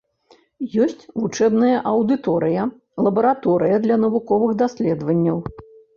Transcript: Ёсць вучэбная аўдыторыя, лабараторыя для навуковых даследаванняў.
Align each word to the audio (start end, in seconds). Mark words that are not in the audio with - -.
Ёсць 0.85 1.03
вучэбная 1.19 1.73
аўдыторыя, 1.91 2.61
лабараторыя 3.09 3.75
для 3.85 3.95
навуковых 4.05 4.51
даследаванняў. 4.63 5.37